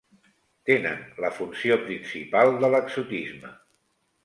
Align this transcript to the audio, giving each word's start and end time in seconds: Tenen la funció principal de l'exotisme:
Tenen 0.69 1.03
la 1.25 1.31
funció 1.35 1.77
principal 1.83 2.57
de 2.65 2.73
l'exotisme: 2.77 3.57